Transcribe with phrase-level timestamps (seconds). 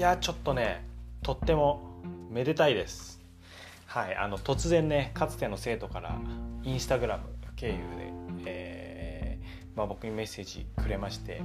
[0.00, 0.84] やちょっとね
[1.22, 1.82] とっても
[2.30, 3.20] めでたいです。
[3.86, 6.18] はいあの突然ねかつての生徒から
[6.62, 7.24] インスタグラム
[7.56, 8.12] 経由で、
[8.46, 11.42] えーまあ、僕にメッセージくれまして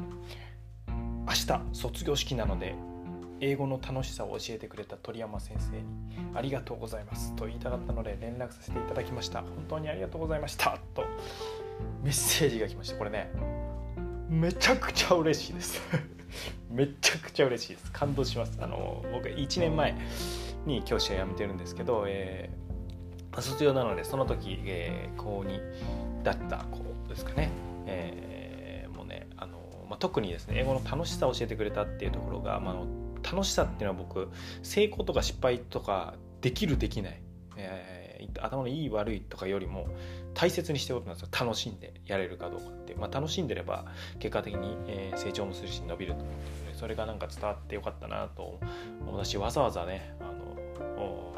[0.87, 2.75] 明日卒業式なので
[3.41, 5.83] 英語の楽しさを教えてくれた鳥山先生に
[6.35, 9.41] ありがとうございますと言いたかったので連絡させていただきました。
[9.41, 11.03] 本当にありがとうございましたと
[12.03, 13.31] メッセージが来ましたこれね
[14.29, 15.81] めちゃくちゃ嬉しいです。
[16.69, 17.91] めちゃくちゃ嬉しいです。
[17.91, 18.57] 感動します。
[18.61, 19.95] あの僕1年前
[20.65, 27.49] に教師は辞めてるんですけど、えー、卒業なのでその時、えー、高2だった子ですかね、
[27.85, 32.75] えー、もうねあの、まあ、特にですね英語の楽しさを教えてくれたっていうところが、まあ、
[33.23, 34.29] 楽しさっていうのは僕
[34.63, 37.21] 成功とか失敗とかできるできない、
[37.57, 39.87] えー、頭のいい悪いとかよりも
[40.35, 43.85] 大切にしてることなんですよ楽しんでやれるかどうかって、まあ、楽しんでれば
[44.19, 46.33] 結果的に、え、成長もするし伸びると思う
[46.65, 48.59] のでそれがなんか伝わってよかったなと
[49.07, 51.35] 思うしわざわざねあの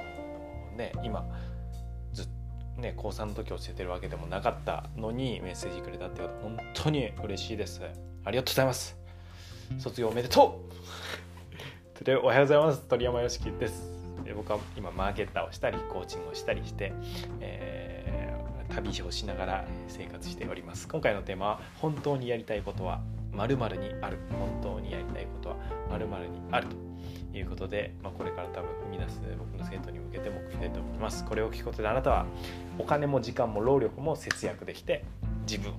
[0.75, 1.25] ね今
[2.13, 2.27] ずっ
[2.77, 7.81] ね高3の時教えてるわけでもなかったのにメッセージくれたって本当に嬉しいです。
[8.25, 8.97] ありがとうございます。
[9.77, 10.61] 卒業おめでと
[12.01, 12.03] う。
[12.03, 12.81] でおはようございます。
[12.87, 13.97] 鳥山よしきです。
[14.35, 16.93] 僕は今マーケッターをしたりコーチングをしたりして、
[17.39, 17.96] えー、
[18.81, 20.87] 旅をしながら生活しております。
[20.87, 24.17] 今回のテーマは本当にやりたいことは〇〇にある。
[24.31, 25.55] 本当にやりたいことは
[25.89, 26.87] 〇〇にあると。
[27.33, 31.23] いうことで、まあ、これから多分踏み出す僕の生徒に向けても組みたいと思います。
[31.23, 32.25] これを聞くことであなたは
[32.79, 35.03] お金も時間も労力も節約できて
[35.47, 35.73] 自分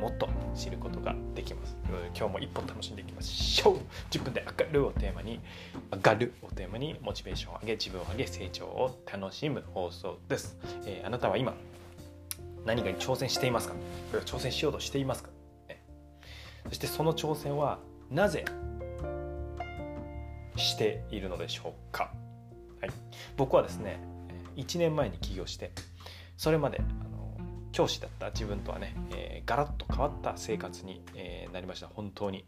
[0.00, 1.76] もっと知ることができます。
[2.16, 3.78] 今日も一歩楽しんでいきましょう。
[4.10, 5.40] 10分で上がるをテーマに
[5.92, 10.56] 上がるをテーマにモチベーションを上げ自分を上げ成長を楽しむ放送です、
[10.86, 11.54] えー、あなたは今
[12.68, 13.74] 何かに挑戦していますか？
[14.26, 15.30] 挑戦しようとしていますか、
[16.68, 17.78] そしてその挑戦は
[18.10, 18.44] なぜ
[20.56, 22.12] しているのでしょうか、
[22.80, 22.90] はい、
[23.36, 24.00] 僕はですね
[24.56, 25.72] 1年前に起業して
[26.36, 26.80] それまで
[27.72, 31.86] 教師だった自分とはね、えー、ガラッと変わった生活に、えー、なりました。
[31.86, 32.44] 本当に。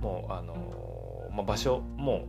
[0.00, 2.26] もうあのー、まあ、場所も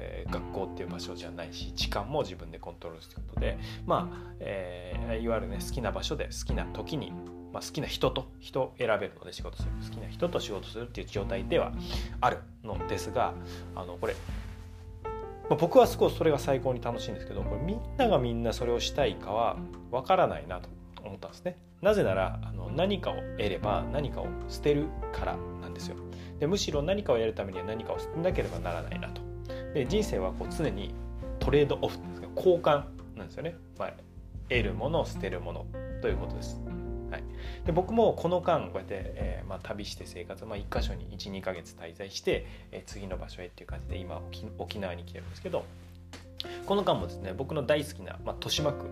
[0.00, 7.12] えー、学校っていう場所じゃないし時間も自分でコントロールすることでまあ、えー、いわゆるね好きな場所で好きな時に、
[7.52, 11.72] まあ、好きな人と人を選べるので仕事する好きな人と仕事するっていう状態では
[12.20, 13.34] あるのですが
[13.74, 14.14] あのこれ、
[15.04, 15.10] ま
[15.50, 19.56] あ、僕はすごいそれが最高に楽しいんですけどこれみんながみんなそれをしたいかは
[19.90, 20.68] わからないなと
[21.04, 21.56] 思ったんですね。
[21.80, 25.96] なぜならあの何かを得れば何かを捨てるからなんですよ。
[26.38, 29.19] でむしろ何かをやるためには何かを捨てなければならないなと。
[29.74, 30.94] で人生はこう常に
[31.38, 32.84] トレードオフです交換
[33.16, 33.54] なんですよね。
[33.78, 33.92] まあ、
[34.48, 35.66] 得るもの捨てるもの
[36.00, 36.60] ということです。
[37.10, 37.24] はい、
[37.66, 44.22] で僕もこの間こうやって、えーまあ、旅して生活、まあ、1箇所に12ヶ月滞在して、えー、次の場所へっていう感じで今
[44.58, 45.64] 沖縄に来てるんですけど
[46.66, 48.86] この間もですね僕の大好きな、まあ、豊島区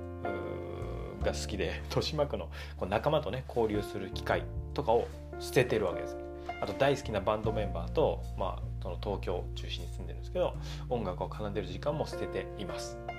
[1.25, 4.43] が好きで豊島区のこう仲間とね交流する機会
[4.75, 5.07] とかを
[5.39, 6.17] 捨ててるわけです
[6.61, 10.55] あと大好きなバンドメンバーと、まあ、その東京を中心に住んでるんですけど
[10.89, 13.17] 音楽を奏でる時間も捨てています、はい、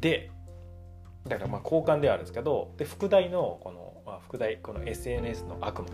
[0.00, 0.30] で
[1.26, 5.88] だからまあ交換ではあるんですけどで副題のこの、まあ、副題この SNS の悪魔、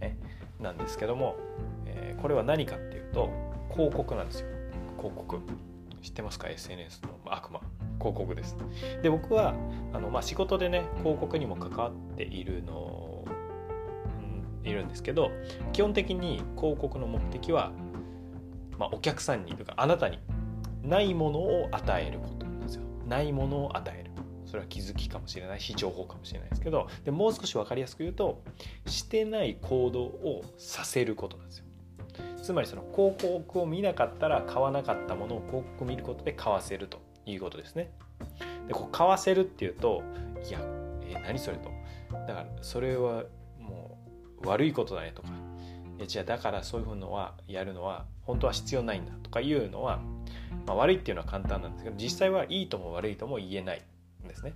[0.00, 0.18] ね、
[0.60, 1.36] なんですけども、
[1.86, 3.30] えー、これは何かっていうと
[3.72, 4.48] 広告なんですよ。
[4.96, 5.40] 広告。
[6.00, 7.60] 知ってますか？SNS の悪魔
[7.98, 8.56] 広告です。
[9.02, 9.54] で僕は
[9.92, 13.03] あの、まあ、仕事でね広告にも関わっているの、
[14.64, 15.30] いるんですけど
[15.72, 17.72] 基本的に広告の目的は、
[18.78, 20.18] まあ、お客さんにというかあなたに
[20.82, 22.82] ないものを与えることなんですよ。
[23.08, 24.10] ないものを与える。
[24.46, 28.40] それは気づきかもしれないし情報かもしれないですけどでもう少し分かりやすく言うと
[28.86, 31.64] してない行動をさせることなんですよ。
[32.40, 37.90] つまりその広告を見なかったら買わなかったものを広告を見ることで買わせるということですね。
[38.68, 40.02] でこう買わせるっていうと
[40.48, 40.60] いや、
[41.02, 41.70] えー、何それと。
[42.28, 43.24] だからそれは
[44.44, 45.28] 悪いことだねとか。
[46.06, 50.00] じゃあだからそういうのはやるのは本当は必要ないんだとかいうのは、
[50.66, 53.82] まあ、悪いっていうのは簡単なんですけど実際はいいとも悪いとも言えない
[54.24, 54.52] んですね。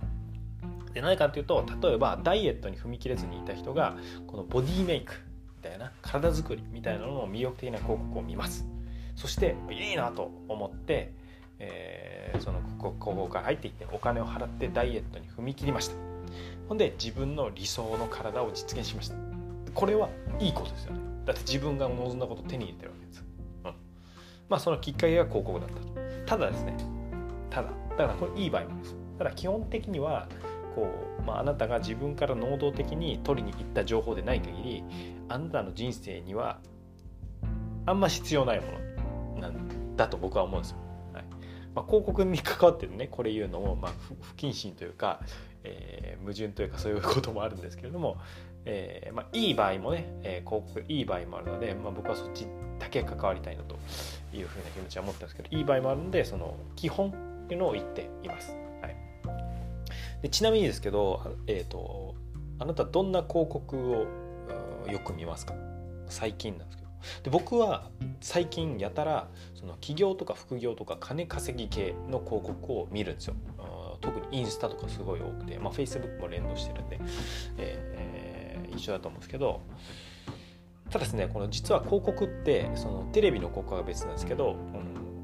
[0.93, 3.97] で何かというと例えばダイエットに踏み切れずにいた人が
[4.27, 5.13] このボディメイク
[5.57, 8.65] みたいな体作りみたいなのの魅力的な広告を見ます。
[9.15, 11.13] そしていいなと思って
[11.59, 15.95] えー、その高校から入っていってお金を払ってダイエットに踏み切りました。
[16.67, 19.28] ほんで自分の理想の体を実現しました。
[19.73, 20.99] これはいいことですよね。
[21.25, 23.23] だって自分が望んだことを手に入れてるわけです、
[23.65, 23.73] うん、
[24.49, 25.87] まあそのきっかけが広告だったと。
[26.25, 26.77] ただですね。
[27.49, 27.69] ただ。
[27.91, 28.95] だからこれいい場合もです。
[29.17, 30.27] ただ基本的には
[30.75, 30.87] こ
[31.19, 34.83] う、まあ、あなたが自分から能動的に取りに行った情報でない限り
[35.27, 36.59] あなたの人生には
[37.85, 38.67] あんま必要ないも
[39.35, 40.77] のなんだと僕は思うんですよ。
[41.13, 41.25] はい。
[41.75, 45.19] まあ、広告に関わってるねこれ言うのも、まあ、不謹慎というか、
[45.63, 48.17] えー、矛盾というかそういうこともあるんですけれども、
[48.65, 52.45] えーまあ、いい場合もね、えー、広告いい場合もあるので、まあ、僕はそっち
[52.77, 53.75] だけ関わりたいなと
[54.33, 58.51] いうふうな気持ちは持ってますけどいい場合もあるのでその基本っていうのを言っています。
[58.81, 58.95] はい、
[60.21, 62.15] でちなみにですけど、えーと、
[62.59, 64.07] あなたどんな広告を
[64.89, 65.55] よく見ますか？
[66.07, 66.89] 最近なんですけど
[67.23, 67.89] で僕は
[68.21, 73.35] 最近やたらその起業とか副業とか金稼ぎ系の広告を見るんですよ。
[74.01, 77.01] 特にインスタとかすごい多くて、まあ、Facebook も連動してるんで、
[77.57, 78.28] えー、
[78.69, 79.61] 一緒だと思うんですけど
[80.89, 84.55] ただですねこの実は広告ってそのテレビの広告は別なんですけど、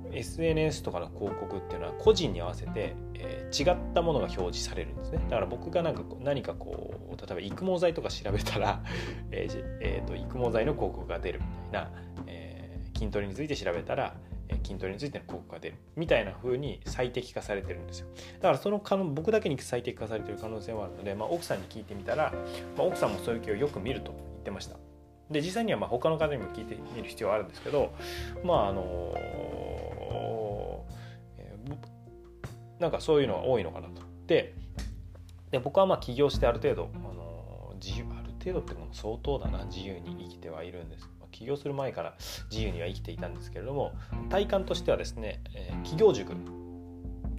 [0.06, 5.20] うん、SNS とかの広告っていうのは個人に合わせて、えー、違ったものが表示されるんですね。
[5.30, 8.84] だから僕がなんか何かこう例えば育毛剤とか調べたら、
[9.32, 11.92] えーえーと、育毛剤の広告が出るみたいな、
[12.28, 14.16] えー、筋トレについて調べたら
[14.64, 18.08] 筋トレについての広告が出るみたいな風に最適化されてるんですよ。
[18.36, 22.34] だからその可能僕だけに最適化されてる可能性もあるので、まあ、奥さんに聞いてみたら、
[22.78, 24.78] まあ、奥さんもそういう気をよく見ると言ってました。
[25.30, 27.94] で実際にはま他の方にも聞いてみる必要はあるんですけど
[28.44, 29.14] まああの
[31.38, 34.04] えー、なんかそういうのが多いのかなと。
[34.28, 34.54] で
[35.52, 41.10] で僕はまあ起業してある程度、あの自由ある程度ってもの相当だな自由に生きてはいるんです。
[41.36, 42.16] 起業する前から
[42.50, 43.92] 自由には生きていたんですけれども
[44.30, 46.36] 体感としてはですね、えー、企業塾っ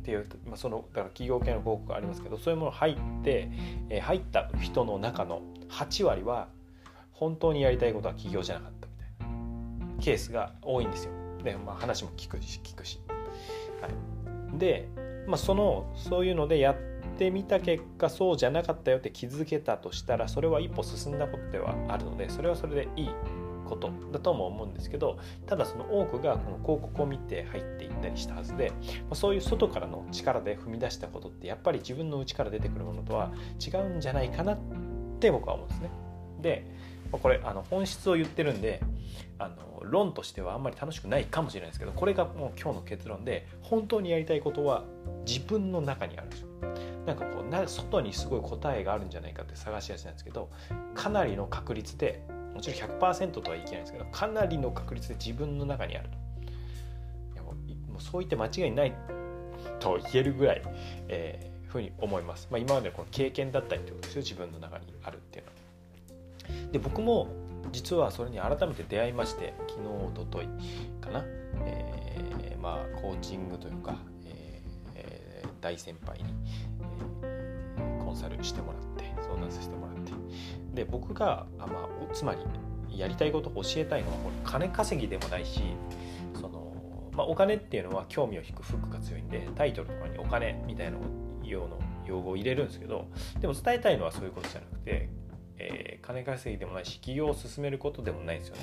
[0.04, 3.50] ていう、まあ、そのだから企業系の広告がありますけどそういうもの入って、
[3.88, 5.40] えー、入った人の中の
[5.70, 6.48] 8割は
[7.12, 11.12] 本当にやりたいことは起業じゃなかったみたいなケースが多いんですよ。
[11.42, 13.00] で、まあ、話も聞くし聞くし。
[13.80, 14.88] はい、で、
[15.26, 16.76] まあ、そのそういうのでやっ
[17.18, 23.10] てみた結果そうじゃなかったよって気づけたとしたらそれは一歩進んだことではあるのでそれはそれでいい
[23.66, 28.72] ことだとも思うんですけどただその多くがこの広告を見て入っていったりしたはずで
[29.12, 33.32] そういう外からの力で踏み出したことってやっぱり自分の内から出てくるものとは
[33.64, 34.58] 違うんじゃないかなっ
[35.20, 35.90] て僕は思うんですね。
[36.40, 36.66] で
[37.12, 38.80] これあの本質を言ってるんで
[39.38, 44.84] あの論としてはあんまり楽しくないかもしれないですけどこれがもう今日の結論で本当にやりたいことは
[45.26, 46.48] 自分の中にあるんですよ。
[47.06, 50.50] なんかこうな外にすごい答えがあるんじゃないかって探しやすいんですけど
[50.94, 52.26] かなりの確率で
[52.56, 56.16] もちろん100%とは言い切れないですけどかなりの確率で自分の中にあると。
[57.34, 57.54] いやもう
[57.92, 58.94] もうそう言って間違いない
[59.78, 60.62] と言えるぐらい、
[61.08, 64.22] えー、ふうに思います、まあ、今までこの経験だったりってことですよ。
[64.22, 65.56] 自分の中にあるっていうのは。
[66.72, 67.28] で僕も
[67.72, 70.48] 実はそれに改めて出会いまして昨日おととい
[71.00, 71.24] かな、
[71.64, 76.24] えー、まあコーチングというか、えー、大先輩に、
[77.22, 79.95] えー、コンサルしてもらって相談させてもらって
[80.76, 85.60] で僕があ、まあ、つまりやりたいことを教えたいのは金稼ぎでもないし
[86.34, 90.98] その、まあ、お金っていうのは興味を引くフックが強いんでタイトルとかにお金みたいな
[91.42, 93.08] 用の用語を入れるんですけど
[93.40, 95.08] でも伝えたいのはそういうことじゃなくて、
[95.58, 98.62] えー、金稼ぎでもないし起業を進めることでもないんですよね。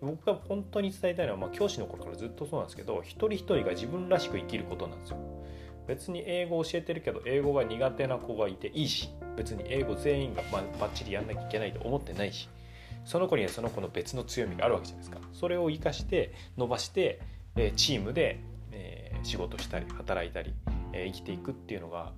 [0.00, 5.18] 僕が本当に伝えたいのは、まあ、教師の頃からずっとそうなんですけど一人一人が自分らしく生きることなんですよ。
[5.88, 12.48] 別に英語を教えてるけど英語が苦手な子がいていいし別に英語全員がバッチリやんなきゃいけないと思ってないし
[13.04, 15.20] その子にはその子の別の強みがあるわけじゃないですか。
[15.32, 17.20] それを生かして伸ばして
[17.76, 18.40] チームで
[19.22, 20.52] 仕事したり働いたり
[20.92, 22.12] 生きていくっていうのが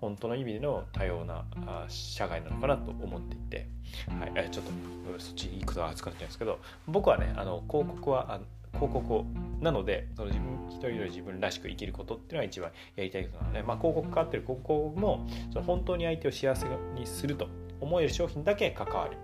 [0.00, 1.44] 本当の意味での多様な
[1.88, 3.68] 社会なのかなと思っていて、
[4.08, 4.70] はい、ちょっと
[5.18, 8.40] そっち行くと熱くなっちゃうんですけど僕はねあの広告は
[8.88, 9.24] 広告
[9.60, 17.48] なのでその自分一人で自分らしく生きることっていうのが一番やりたいことなので、まあ、広告関わってる広告もその本当に相手を幸せにすると
[17.80, 19.16] 思える商品だけ関わり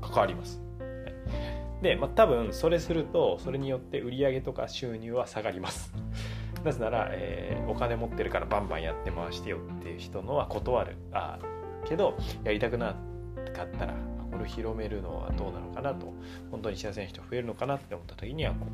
[0.00, 0.60] 関わります。
[1.82, 5.92] で、まあ、多分それするとそれによって売り上げとか収入は下がります。
[6.64, 11.38] なぜなら、えー、お金持ってるからバンバンやって回してよっていう人のは断るあ
[11.86, 12.96] けどやりたくな
[13.54, 13.94] かったら
[14.40, 16.12] れを広めるのはどうなのかなと
[16.50, 18.66] 本当に幸せな人増えるのかなって思った時にはこ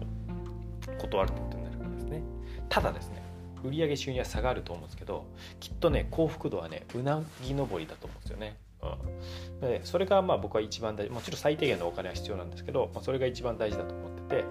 [0.88, 2.22] う断るってことになるからですね。
[2.68, 3.22] ただですね
[3.64, 5.26] 売上収入は下がると思うんですけど
[5.60, 8.56] きっとね幸福度はねうなぎ登りだと思うんですよね。
[8.82, 14.44] うん、でそれがまあ僕は一番大事もちろん最低限のお金は必要なんですけど、まあ、それが一番大事だと思ってて、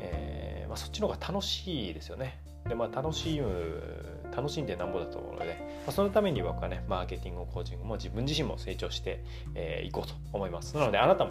[0.00, 2.40] えーまあ、そっちの方が楽しいですよね。
[2.68, 9.14] でまあ楽しむ楽しんでなんぼだと思うので、まあ、そのために僕はねマーケティングコーチングも自分自身も成長してい、
[9.54, 10.76] えー、こうと思います。
[10.76, 11.30] なのであなたも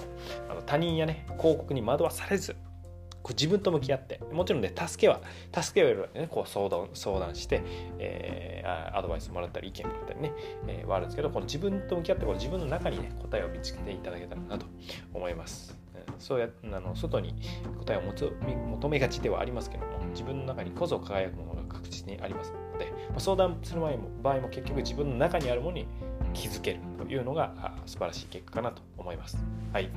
[0.50, 2.56] あの他人やね広告に惑わされず
[3.24, 5.22] こう自分と向き合ってもちろんね助けは
[5.54, 7.62] 助けを得るねこう相談相談して、
[8.00, 10.34] えー、アドバイスもらったり意見もらったりね、
[10.68, 14.66] えー、はあるんですけどこの自分と向き合ってこう自分の中にね答えを見つけていただけたらなと
[15.14, 15.80] 思います。
[16.18, 17.36] そうやあの外に
[17.80, 25.88] 答えを求めがちではありますけども自分の中にこそ輝くものが確実にありますので、まあ、相談する場合も場合も結局自分の中にあるものに
[26.34, 29.38] 気づけるというのが素晴らしい結果かなと思います。
[29.74, 29.90] はい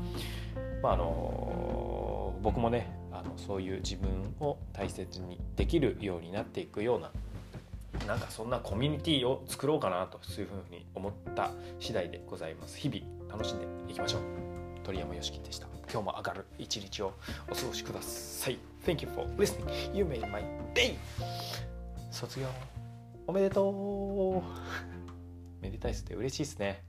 [0.83, 7.11] まああの僕もねあのそういう自分を大切にできるようになっていくような
[8.07, 12.77] なんかそんなコミュニティを作ろうかなとそういうふうに思った次第でございます。
[12.79, 14.21] 日々楽しんでいきましょう。
[14.83, 15.67] 鳥山よしきでした。
[15.91, 17.15] 今日も上がる一日を
[17.51, 18.24] お過ごしください。
[18.85, 19.67] Thank you for listening.
[19.95, 20.43] You made my
[20.75, 20.97] day!
[22.11, 22.47] 卒業
[23.27, 26.17] おめでとうめでたいっすね。
[26.17, 26.85] 嬉しいっすね。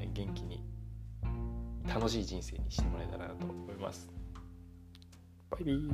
[0.00, 0.62] えー、元気に
[1.92, 4.08] 楽しい人生にしてもらえたらなと思います。
[5.50, 5.90] バイビー